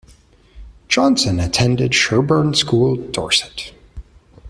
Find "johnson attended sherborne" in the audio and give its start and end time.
0.87-2.55